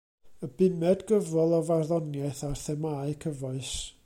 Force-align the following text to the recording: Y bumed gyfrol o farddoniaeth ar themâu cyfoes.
Y 0.45 0.47
bumed 0.61 1.03
gyfrol 1.11 1.53
o 1.59 1.61
farddoniaeth 1.69 2.43
ar 2.49 2.59
themâu 2.67 3.17
cyfoes. 3.27 3.77